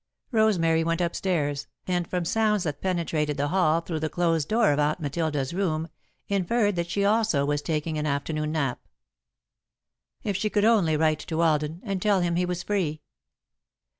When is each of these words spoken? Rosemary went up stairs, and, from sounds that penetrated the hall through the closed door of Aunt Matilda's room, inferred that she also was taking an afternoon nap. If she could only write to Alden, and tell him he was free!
Rosemary 0.31 0.83
went 0.83 0.99
up 0.99 1.15
stairs, 1.15 1.67
and, 1.85 2.07
from 2.09 2.25
sounds 2.25 2.63
that 2.63 2.81
penetrated 2.81 3.37
the 3.37 3.49
hall 3.49 3.81
through 3.81 3.99
the 3.99 4.09
closed 4.09 4.47
door 4.49 4.71
of 4.71 4.79
Aunt 4.79 4.99
Matilda's 4.99 5.53
room, 5.53 5.89
inferred 6.27 6.75
that 6.75 6.89
she 6.89 7.05
also 7.05 7.45
was 7.45 7.61
taking 7.61 7.99
an 7.99 8.07
afternoon 8.07 8.51
nap. 8.51 8.81
If 10.23 10.35
she 10.35 10.49
could 10.49 10.65
only 10.65 10.97
write 10.97 11.19
to 11.19 11.41
Alden, 11.43 11.81
and 11.83 12.01
tell 12.01 12.21
him 12.21 12.35
he 12.35 12.47
was 12.47 12.63
free! 12.63 13.03